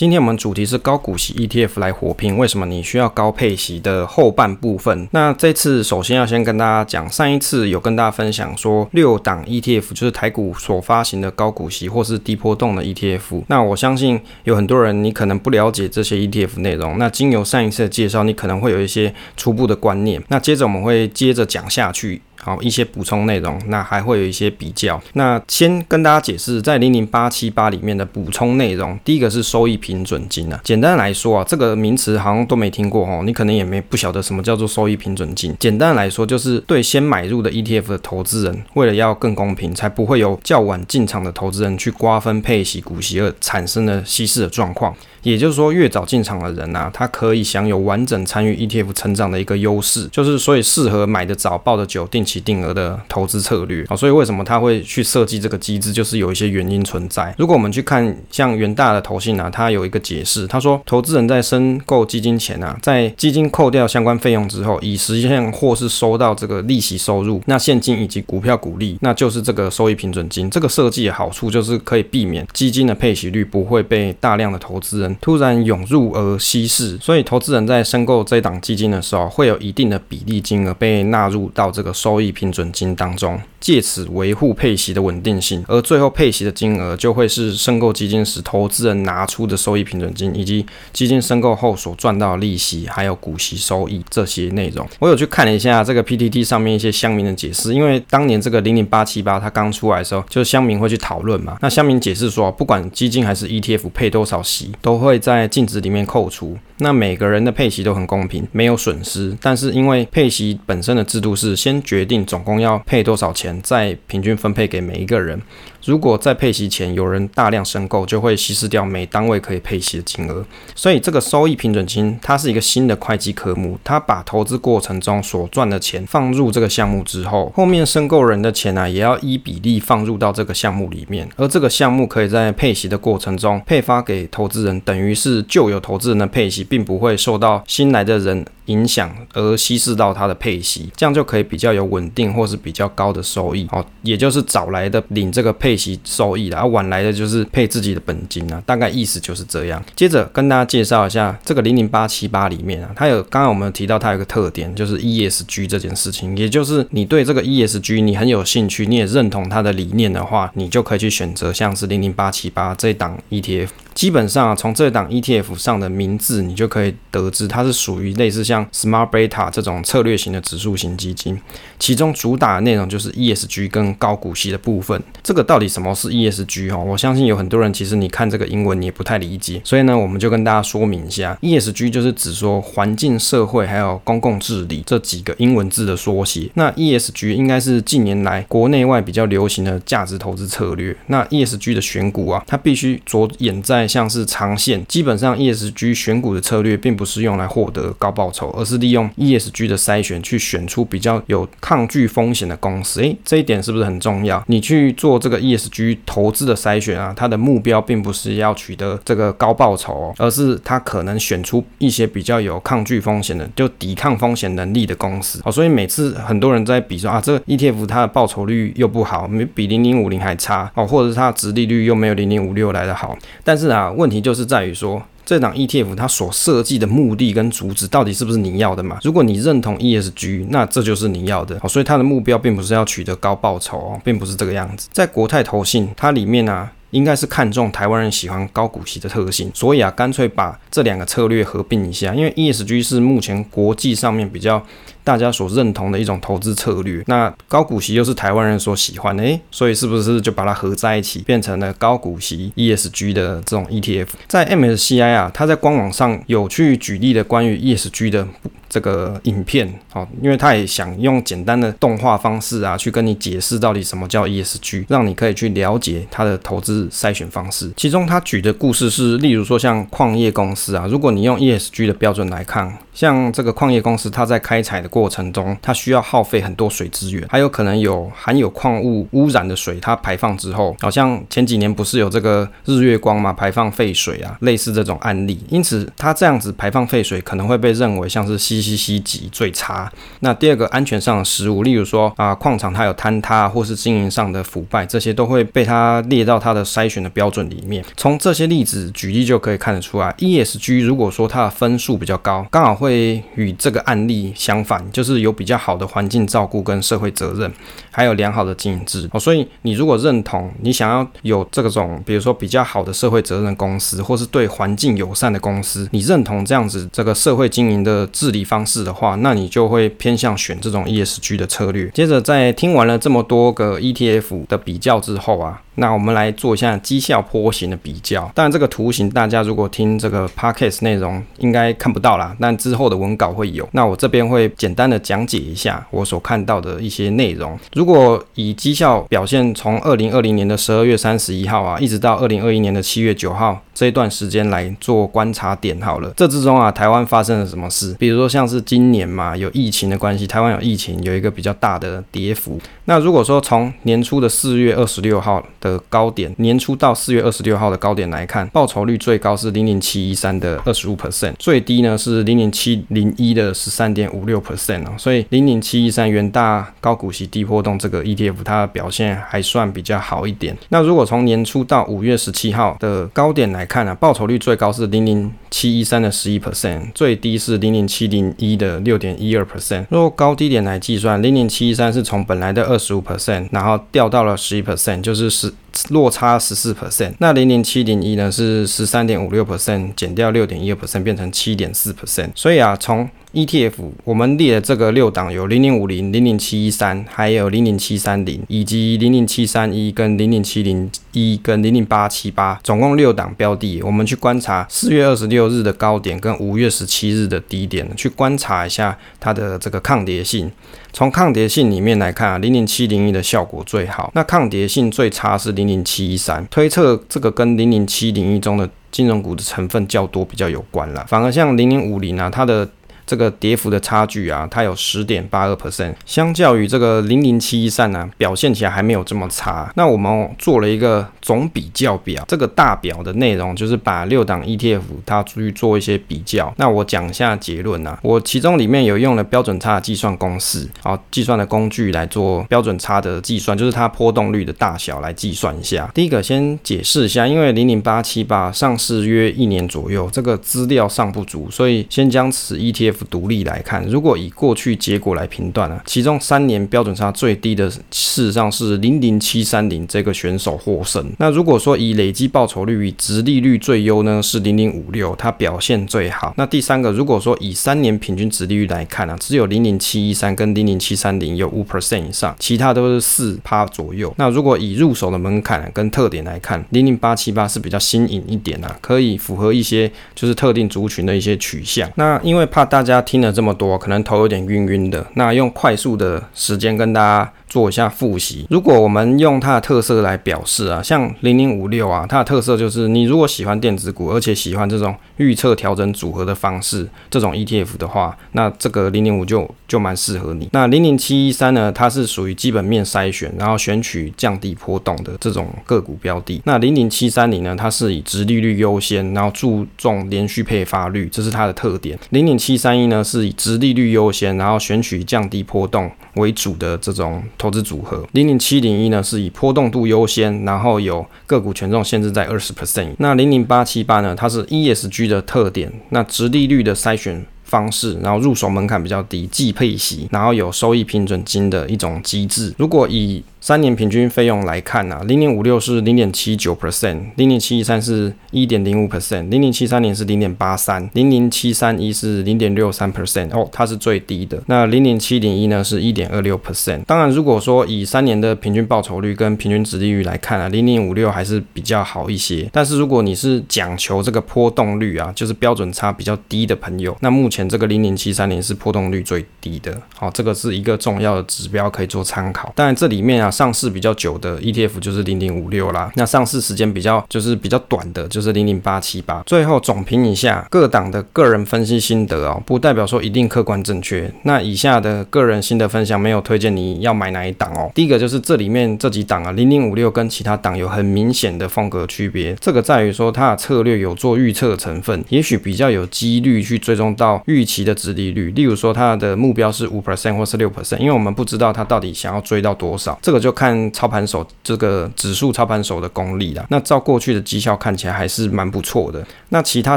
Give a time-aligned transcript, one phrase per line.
[0.00, 5.06] 今天我们主题是高股息 ETF 来火拼，为什么你需要高配息的后半部分？
[5.10, 13.44] 那这次首先要先跟大家讲，上一次有跟大家分享说六档 ETF 就是台股所发行的高股息或是低波动的 ETF。
[13.48, 20.22] 那我相信有很多人你可能不了解这些 ETF 内容，那经由上一次的介绍，你可能会有一些初步的观念。
[20.28, 22.22] 那接着我们会接着讲下去。
[22.42, 25.00] 好，一些补充内容，那还会有一些比较。
[25.12, 30.60] 那先跟大家解释，在零零八七八里面的补充内容，第一个是收益平准金啊。
[30.64, 35.54] 简单来说啊，这个名词好像都没听过哦，你可能也没不晓得什么叫做收益平准金。
[35.60, 44.94] 简单来说，就是对先买入的 ETF 的投资人，为了要更公平，才不会有较晚进场的投资人去瓜分配息股息而产生的稀释的状况。
[45.22, 53.96] 也就是说，越早进场的人啊，他可以享有完整参与 ETF 成长的一个优势，就是所以适合买得早、报得久、定期定额的投资策略啊。
[53.96, 57.34] 所以为什么他会去设计这个机制，就是有一些原因存在。
[57.38, 70.48] 如果我们去看像元大的投信啊，他有一个解释，他说，投资人在申购基金前啊，在基金扣掉相关费用之后，以实现或是收到这个利息收入，那现金以及股票股利，那就是这个收益平准金。
[70.50, 85.64] 这个设计的好处就是可以避免基金的配息率不会被大量的投资人突然涌入而稀释，所以投资人在申购这档基金的时候，会有一定的比例金额被纳入到这个收益平准金当中，借此维护配息的稳定性。
[85.68, 94.86] 而最后配息的金额就会是申购基金时投资人拿出的收益平准金，以及基金申购后所赚到的利息，还有股息收益这些内容。
[94.98, 101.56] 我有去看了一下这个 PTT 上面一些乡民的解释，因为当年这个零零八七八它刚出来的时候，就乡民会去讨论嘛。
[101.60, 109.36] 那乡民解释说，不管基金还是 ETF 配多少息，都会在净值里面扣除，那每个人的配息都很公平，没有损失。
[109.40, 115.40] 但是因为配息本身的制度是先决定总共要配多少钱，再平均分配给每一个人。
[115.84, 120.44] 如果在配息前有人大量申购，就会稀释掉每单位可以配息的金额。
[120.74, 131.26] 所以这个收益平准金它是一个新的会计科目，它把投资过程中所赚的钱放入这个项目之后，后面申购人的钱呢、啊，也要依比例放入到这个项目里面。
[131.36, 143.66] 而这个项目可以在配息的过程中配发给投资人，等于是旧有投资人的配息，并不会受到新来的人影响而稀释到他的配息，这样就可以比较有稳定或是比较高的收益。
[143.72, 145.69] 哦，也就是早来的领这个配。
[145.70, 149.80] 配息收益的，而晚来的就是配自己的本金啊，大概意思就是这样。
[149.94, 163.68] 接着跟大家介绍一下这个零零八七八里面啊，它有刚刚我们提到它有个特点，就是 ESG 这件事情，也就是你对这个 ESG 你很有兴趣，你也认同它的理念的话，你就可以去选择像是零零八七八这档 ETF。
[164.00, 171.38] 基本上啊，从这档 ETF 上的名字，你就可以得知它是属于类似像 Smart Beta 这种策略型的指数型基金，
[171.78, 175.02] 其中主打的内容就是 ESG 跟高股息的部分。
[175.22, 176.82] 这个到底什么是 ESG 哦？
[176.82, 186.50] 我相信有很多人其实你看这个英文你也不太理解，所以呢，我们就跟大家说明一下，ESG 就是指说环境、社会还有公共治理这几个英文字的缩写。
[186.54, 190.96] 那 ESG 应该是近年来国内外比较流行的价值投资策略。
[191.08, 203.00] 那 ESG 的选股啊，它必须着眼在像是长线，基本上 ESG 选股的策略并不是用来获得高报酬，而是利用 ESG 的筛选去选出比较有抗拒风险的公司。
[203.00, 204.42] 诶，这一点是不是很重要？
[204.46, 215.40] 你去做这个 ESG 投资的筛选啊，它的目标并不是要取得这个高报酬哦，而是它可能选出一些比较有抗拒风险的，就抵抗风险能力的公司。
[215.44, 223.80] 哦，所以每次很多人在比说啊，这个 ETF 它的报酬率又不好，没比零零五零还差哦，或者是它的殖利率又没有零零五六来的好，但是啊。
[223.80, 228.98] 啊，问题就是在于说，这档 ETF 它所设计的目的跟主旨到底是不是你要的嘛？
[229.02, 231.58] 如果你认同 ESG，那这就是你要的。
[231.68, 234.88] 所以它的目标并不是要取得高报酬哦，并不是这个样子。
[234.92, 242.14] 在国泰投信，它里面啊，应该是看中台湾人喜欢高股息的特性，所以啊，干脆把这两个策略合并一下。
[242.14, 244.62] 因为 ESG 是目前国际上面比较。
[245.02, 254.08] 大家所认同的一种投资策略，那高股息又是台湾人所喜欢的，诶，所以是不是就把它合在一起，变成了高股息 ESG 的这种 ETF？
[254.26, 258.26] 在 MSCI 啊，它在官网上有去举例的关于 ESG 的
[258.68, 267.70] 这个影片，好，因为他也想用简单的动画方式啊，去跟你解释到底什么叫 ESG，让你可以去了解它的投资筛选方式。
[267.76, 272.78] 其中他举的故事是，例如说像矿业公司啊，如果你用 ESG 的标准来看。
[272.92, 285.42] 像这个矿业公司，它在开采的过程中，它需要耗费很多水资源，还有可能有含有矿物污染的水，它排放之后，好像前几年不是有这个日月光嘛，排放废水啊，类似这种案例。
[285.48, 289.90] 因此，它这样子排放废水，可能会被认为像是 CCC 级最差。
[290.20, 297.84] 那第二个安全上的失误，例如说啊，矿场它有坍塌或是经营上的腐败，这些都会被它列到它的筛选的标准里面。
[297.96, 307.50] 从这些例子举例就可以看得出来，ESG 如果说它的分数比较高，刚好会会与这个案例相反，就是有比较好的环境照顾跟社会责任，
[307.92, 309.20] 还有良好的经营制哦。
[309.20, 321.88] 所以你如果认同你想要有这种，比如说比较好的社会责任公司，或是对环境友善的公司，你认同这样子这个社会经营的治理方式的话，那你就会偏向选这种 ESG 的策略。
[321.94, 325.62] 接着在听完了这么多个 ETF 的比较之后啊。
[325.80, 328.30] 那我们来做一下绩效波形的比较。
[328.34, 333.66] 当然，这个图形大家如果听这个 podcast 内容应该看不到啦，但之后的文稿会有。
[333.72, 337.58] 那我这边会简单的讲解一下我所看到的一些内容。
[337.72, 346.12] 如果以绩效表现从二零二零年的十二月三十一号啊，一直到二零二一年的七月九号这一段时间来做观察点好了。
[346.14, 347.96] 这之中啊，台湾发生了什么事？
[347.98, 352.60] 比如说像是今年嘛，有疫情的关系，台湾有疫情，有一个比较大的跌幅。
[352.84, 370.56] 那如果说从年初的四月二十六号的的高点，年初到四月二十六号的高点来看，报酬率最高是零零七一三的二十五 percent，最低呢是零零七零一的十三点五六 percent 哦，所以零零七一三元大高股息低波动这个 ETF 它的表现还算比较好一点。
[370.70, 379.86] 那如果从年初到五月十七号的高点来看呢，报酬率最高是零零七一三的十一 percent，最低是零零七零一的六点一二 percent。
[379.90, 385.52] 若高低点来计算，零零七一三是从本来的二十五 percent，然后掉到了十一 percent，就是十。
[385.88, 392.30] 落差十四 percent，那零零七零一呢是十三点五六 percent，减掉六点一二 percent，变成七点四 percent。
[392.34, 393.72] 所以啊，从 ETF
[394.02, 403.80] 我们列的这个六档有零零五零、零零七一三，还有零零七三零，以及零零七三一跟零零七零一跟零零八七八，总共六档标的。
[403.82, 410.50] 我们去观察四月二十六日的高点跟五月十七日的低点，去观察一下它的这个抗跌性。
[410.92, 416.44] 从抗跌性里面来看啊，零零七零一的效果最好，那抗跌性最差是零零七一三。
[416.50, 422.68] 推测这个跟零零七零一中的金融股的成分较多比较有关了，反而像零零五零啊，它的
[423.10, 429.68] 这个跌幅的差距啊，它有十点八二 percent，相较于这个零零七一三呢，表现起来还没有这么差。
[429.74, 436.52] 那我们做了一个总比较表，这个大表的内容就是把六档 ETF 它出去做一些比较。
[436.56, 445.88] 那我讲一下结论啊，我其中里面有用了标准差计算公式，好，计算的工具来做标准差的计算，就是它波动率的大小来计算一下。
[445.94, 452.96] 第一个先解释一下，因为零零八七八上市约一年左右，这个资料尚不足，所以先将此 ETF。
[453.08, 461.04] 独立来看，如果以过去结果来评断啊，其中三年标准差最低的，事实上是零零七三零这个选手获胜。
[461.20, 466.32] 那如果说以累积报酬率与值利率最优呢，是零零五六，它表现最好。
[466.38, 474.10] 那第三个，如果说以三年平均值利率来看啊，只有零零七一三跟零零七三零有五 percent 以上，其他都是四趴左右。
[474.16, 481.86] 那如果以入手的门槛跟特点来看，零零八七八是比较新颖一点啊，可以符合一些就是特定族群的一些取向。
[481.96, 482.70] 那因为怕。
[482.70, 485.04] 大家听了这么多，可能头有点晕晕的。
[485.14, 488.46] 那用快速的时间跟大家做一下复习。
[488.48, 500.48] 如果我们用它的特色来表示啊，像零零五六啊，它的特色就是你如果喜欢电子股，而且喜欢这种预测调整组合的方式，这种 ETF 的话，那这个零零五就就蛮适合你。
[500.52, 506.40] 那零零七一三呢，它是属于基本面筛选，然后选取降低波动的这种个股标的。
[506.44, 511.98] 那零零七三零呢，它是以殖利率优先，然后注重连续配发率，这是它的特点。
[512.10, 518.06] 零零七三一呢，是以殖利率优先，然后选取降低波动为主的这种投资组合。
[518.12, 522.90] 零零七零一呢，是以波动度优先，然后有个股权重限制在二十 percent。
[522.98, 532.54] 那零零八七八呢，它是 ESG 的特点，那直利率的筛选方式，然后入手门槛比较低，既配息，然后有收益平准金的一种机制。
[532.56, 544.42] 如果以三年平均费用来看啊，零零五六是零点七九 percent，零零七一三是一点零五 percent，零零七三零是零点八三，零零七三一是零点六三 percent，哦，它是最低的。
[544.44, 546.84] 那零零七零一呢是一点二六 percent。
[546.84, 552.46] 当然，如果说以三年的平均报酬率跟平均值利率来看啊，零零五六还是比较好一些。
[552.52, 559.74] 但是如果你是讲求这个波动率啊，就是标准差比较低的朋友，那目前这个零零七三零是波动率最低的。
[559.96, 562.52] 好，这个是一个重要的指标可以做参考。
[562.54, 563.29] 当然这里面啊。
[563.30, 569.22] 上市比较久的 ETF 就是零零五六啦，那上市时间比较就是比较短的，就是零零八七八。
[569.26, 574.12] 最后总评一下各档的个人分析心得哦，不代表说一定客观正确。
[574.24, 577.70] 那以下的个人心得分享没有推荐你要买哪一档哦。
[577.74, 588.30] 第一个就是这里面这几档啊，零零五六跟其他档有很明显的风格区别，这个在于说它的策略有做预测成分，也许比较有几率去追踪到预期的殖利率。
[588.32, 596.46] 例如说它的目标是五 percent 或是六 percent，因为我们不知道它到底想要追到多少，这个就看操盘手这个指数操盘手的功力了。
[596.48, 599.04] 那照过去的绩效看起来还是蛮不错的。
[599.28, 599.76] 那其他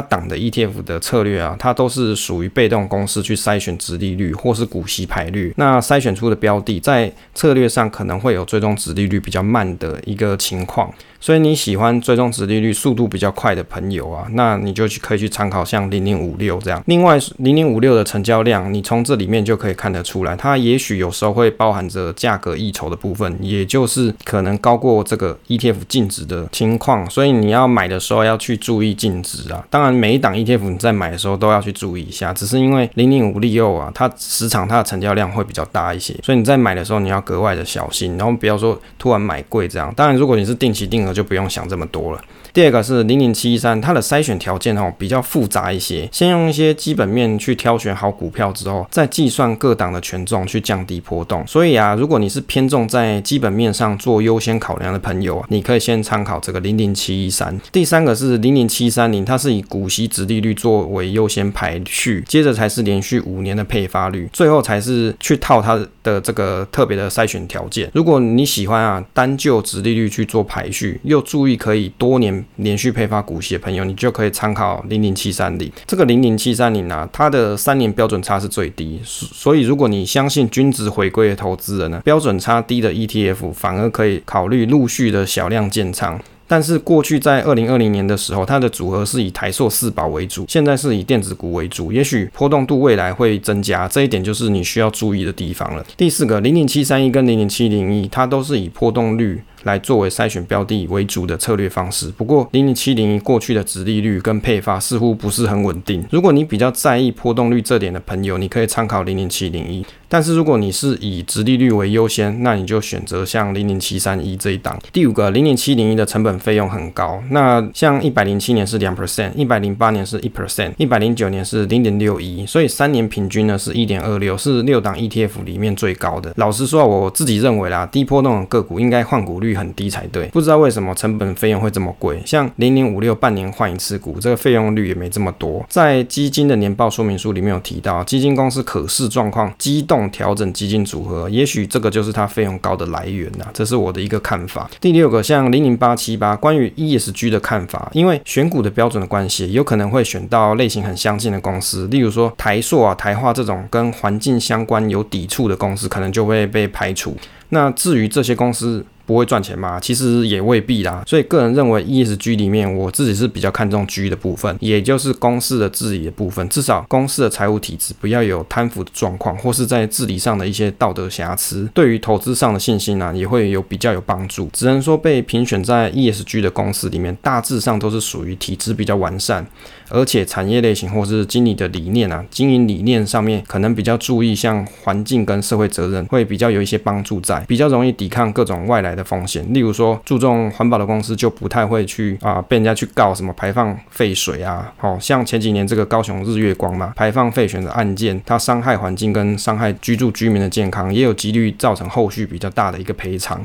[0.00, 10.92] 档的 ETF 的策略啊，它都是属于被动公司去筛选殖利率或是股息排率，那筛选出的标的在策略上可能会有追踪殖利率比较慢的一个情况。
[11.24, 16.82] 所以你喜欢追踪殖利率速度比较快的朋友啊，那你就去可以去参考像零零五六这样。
[16.84, 27.08] 另外，零零五六的成交量，你从这里面就可以看得出来，它也许有时候会包含着价格溢酬的部分，也就是可能高过这个 ETF 净值的情况。
[27.08, 29.64] 所以你要买的时候要去注意净值啊。
[29.70, 39.90] 当然，每一档 ETF 你在买的时候都要去注意一下，只是因为零零五六啊，它时常它的成交量会比较大一些，所以你在买的时候你要格外的小心，然后不要说突然买贵这样。
[39.96, 41.13] 当然，如果你是定期定额。
[41.14, 42.22] 就不用想这么多了。
[42.54, 51.44] 第二个是零零七一三，它的筛选条件哦比较复杂一些，先用一些基本面去挑选好股票之后，再计算各档的权重去降低波动。
[51.48, 57.60] 所以啊，如果你是偏重在基本面上做优先考量的朋友啊，你可以先参考这个零零七一三。
[57.72, 67.90] 第三个是零零七三零，它是以股息殖利率作为优先排序，接着才是连续五年的配发率，最后才是去套它的这个特别的筛选条件。
[67.92, 72.43] 如果你喜欢啊单就殖利率去做排序，又注意可以多年。
[72.56, 75.70] 连续配发股息的朋友，你就可以参考零零七三零。
[75.86, 86.20] 这个零零七三零啊，它的三年标准差是最低，所以如果你相信均值回归的投资人呢，标准差低的 ETF 反而可以考虑陆续的小量建仓。
[86.46, 95.84] 但是过去在二零二零年的时候，它的组合是以台塑四宝为主，现在是以电子股为主，也许波动度未来会增加，这一点就是你需要注意的地方了。
[95.96, 99.42] 第四个零零七三一跟零零七零一，它都是以波动率。
[99.64, 102.08] 来作为筛选标的为主的策略方式。
[102.16, 106.04] 不过，零零七零一过去的殖利率跟配发似乎不是很稳定。
[106.10, 109.84] 如果你比较在意波动率这点的朋友，你可以参考零零七零一。
[110.06, 114.78] 但是，如果你是以直利率为优先，那你就选择像零零七三一这一档。
[114.92, 117.20] 第五个，零零七零一的成本费用很高。
[117.30, 126.32] 那像一百零七年是两 percent，一百零八年是一 percent，一百零九年是零点六一，所以三年平均呢是一点二六，是六档 ETF 里面最高的。
[126.36, 132.20] 老实说，我自己认为啦，低波动的个股应该换股率很低才对，不知道为什么成本费用会这么贵。
[132.24, 135.64] 像零零五六半年换一次股，这个费用率也没这么多。
[135.68, 143.46] 在基金的年报说明书里面有提到，基金公司可视状况机动调整基金组合，也许这个就是它费用高的来源呐。
[143.52, 144.70] 这是我的一个看法。
[144.80, 157.16] 第六个，像零零八七八，关于 ESG 的看法，因为选股的标准的关系，有可能会选到类型很相近的公司，例如说台塑啊、台化这种跟环境相关有抵触的公司，可能就会被排除。
[157.50, 159.78] 那至于这些公司，不会赚钱吗？
[159.80, 161.02] 其实也未必啦。
[161.06, 166.48] 所以个人认为，ESG 里面我自己是比较看重 G 的部分，也就是公司的治理的部分。
[166.48, 174.48] 至少公司的财务体制不要有贪腐的状况，或是在治理上的一些道德瑕疵，对于投资上的信心呢、也会有比较有帮助。
[174.52, 179.46] 只能说被评选在 ESG 的公司里面，大致上都是属于体制比较完善，
[179.88, 203.44] 而且产业类型或是经理的理念啊，经营理念上面可能比较注意像环境跟社会责任，会比较有一些帮助在，比较容易抵抗各种外来的风险，例如说注重环保的公司就不太会去啊被人家去告什么排放废水啊，好像前几年这个高雄日月光嘛，排放废水的案件，它伤害环境跟伤害居住居民的健康，也有几率造成后续比较大的一个赔偿。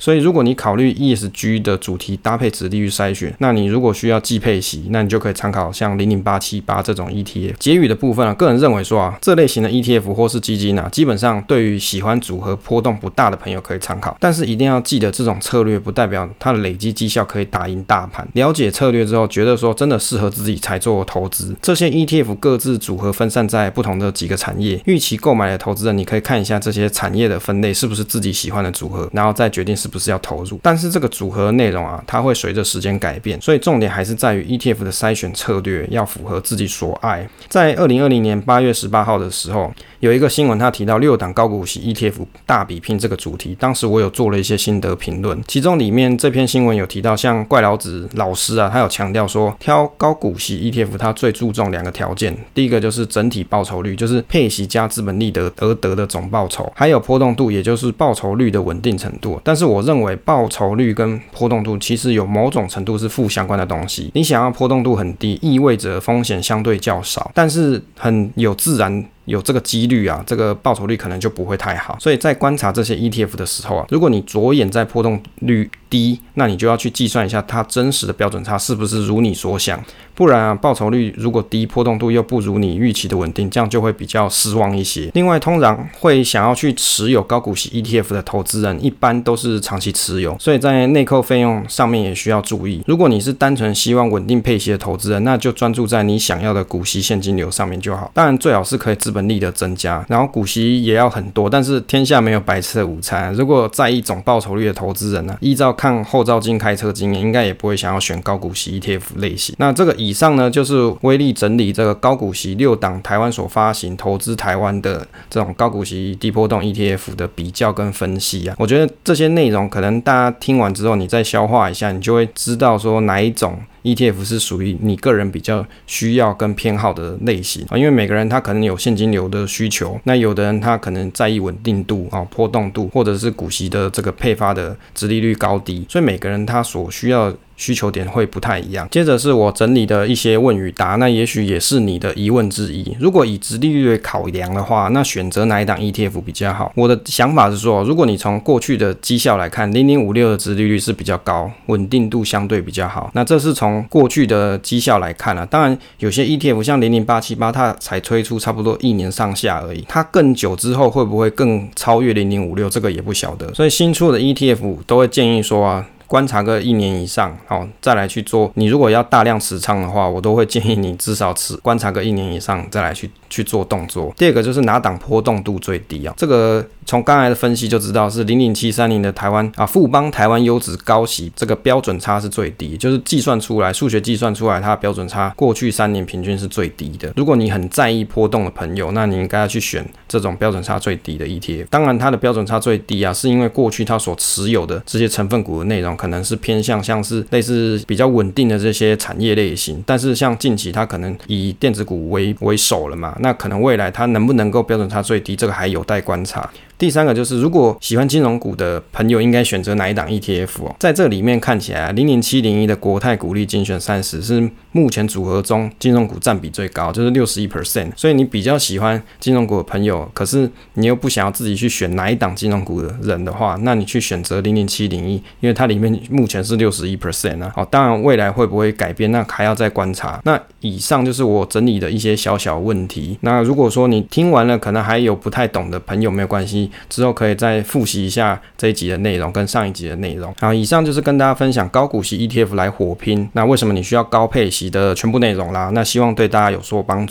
[0.00, 7.52] 所以，如果你考虑 ESG 的主题搭配殖利率筛选，那你如果需要季配息，那你就可以参考像零零八七八这种 ETF。
[7.58, 14.16] 结语的部分啊，个人认为说啊，这类型的 ETF 或是基金啊，基本上对于喜欢组合波动不大的朋友可以参考。
[14.18, 18.26] 但是一定要记得，这种策略不代表它的累积绩效可以打赢大盘。
[18.32, 21.54] 了解策略之后，觉得说真的适合自己才做投资。
[21.60, 29.89] 这些 ETF 各自组合分散在不同的几个产业，预期购买的投资人，你可以看一下这些产业的分类是不是自己喜欢的组合，然后再决定是。
[29.90, 30.58] 不是要投入。
[30.62, 37.28] 但是这个组合内容啊，它会随着时间改变，所以重点还是在于 ETF 的筛选策略要符合自己所爱。
[37.48, 39.70] 在二零二零年八月十八号的时候，
[40.00, 42.14] 有一个新闻，他提到六档高股息 ETF
[42.46, 59.38] 大比拼这个主题，当时我有做了一些心得评论，其中里面这篇新闻有提到，像怪老子老师啊，他有强调说，挑高股息 ETF，它最注重两个条件，第一个就是整体报酬率，就是配息加资本利得而得的总报酬，还有波动度，也就是报酬率的稳定程度。
[59.44, 69.04] 但是我认为报酬率跟波动度其实有某种程度是负相关的东西，你想要波动度很低，意味着风险相对较少，但是很有自然。
[69.24, 71.96] 有这个几率啊，这个报酬率可能就不会太好。
[72.00, 79.78] 所以在观察这些 ETF 的时候啊，如果你着眼在波动率低，那你就要去计算一下它真实的标准差是不是如你所想。
[80.14, 85.10] 不然啊，报酬率如果低，波动度又不如你预期的稳定，这样就会比较失望一些。
[85.14, 92.82] 另外，通常会想要去持有高股息 ETF 的投资人，一般都是长期持有，所以在内扣费用上面也需要注意。
[92.86, 98.10] 如果你是单纯希望稳定配息的投资人，那就专注在你想要的股息现金流上面就好。
[98.12, 101.48] 当然，最好是可以资本利得增加，然后股息也要很多。
[101.48, 109.54] 但是天下没有白吃的午餐，如果在意总报酬率的投资人呢、依照看后照镜开车经验，应该也不会想要选高股息 ETF 类型。
[109.58, 118.54] 那这个以上呢，就是威力整理这个高股息六档台湾所发行投资台湾的这种高股息低波动 ETF 的比较跟分析啊。
[118.58, 123.58] 我觉得这些内容可能大家听完之后，你再消化一下，你就会知道说哪一种。
[123.82, 137.34] ETF 是属于你个人比较需要跟偏好的类型啊，因为每个人他可能有现金流的需求，那有的人他可能在意稳定度啊、波动度，或者是股息的这个配发的殖利率高低，所以每个人他所需要。
[137.60, 138.88] 需求点会不太一样。
[138.90, 142.96] 接着是我整理的一些问与答，那也许也是你的疑问之一。
[142.98, 146.72] 如果以殖利率考量的话，那选择哪一档 ETF 比较好？
[146.74, 153.10] 我的想法是说，如果你从过去的绩效来看，零零五六的殖利率是比较高，稳定度相对比较好。
[153.12, 155.44] 那这是从过去的绩效来看啊。
[155.44, 162.70] 当然，有些 ETF 像零零八七八，它才推出差不多一年上下而已，它更久之后会不会更超越零零五六？
[162.70, 163.52] 这个也不晓得。
[163.52, 165.86] 所以新出的 ETF 都会建议说啊。
[166.10, 168.50] 观察个一年以上，好，再来去做。
[168.54, 174.12] 你如果要大量持仓的话，我都会建议你至少持观察个一年以上，再来去去做动作。
[174.18, 176.12] 第二个就是哪档波动度最低啊？
[176.16, 187.12] 这个从刚才的分析就知道是零零七三零的台湾啊富邦台湾优质高息，这个标准差是最低，就是计算出来数学计算出来它的标准差，过去三年平均是最低的。
[187.14, 191.66] 如果你很在意波动的朋友，那你应该要去选这种标准差最低的 ETF。
[191.70, 195.90] 当然，它的标准差最低啊，是因为过去它所持有的这些成分股的内容。
[196.00, 206.50] 可能是偏向像是类似比较稳定的这些产业类型，但是像近期它可能以电子股为为首了嘛，那可能未来它能不能够标准差最低，这个还有待观察。
[206.80, 210.74] 第三个就是，如果喜欢金融股的朋友，应该选择哪一档 ETF 哦？
[210.78, 217.90] 在这里面看起来，零零七零一的国泰股利精选三十是目前组合中金融股占比最高，就是六十一 percent。
[217.94, 227.52] 所以你比较喜欢金融股的朋友，可是你又不想要自己去选哪一档金融股的人的话，那你去选择零零七零一，因为它里面目前是六十一 percent 啊。
[227.54, 230.18] 好，当然未来会不会改变，那还要再观察。
[230.24, 233.18] 那以上就是我整理的一些小小问题。
[233.20, 236.69] 那如果说你听完了，可能还有不太懂的朋友，没有关系。
[236.88, 240.34] 之后可以再复习一下这一集的内容跟上一集的内容。
[240.40, 245.70] 好，以上就是跟大家分享高股息 ETF 来火拼，那为什么你需要高配息的全部内容啦？
[245.74, 247.10] 那希望对大家有所帮助。